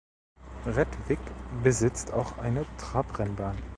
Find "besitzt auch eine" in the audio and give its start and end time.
1.61-2.65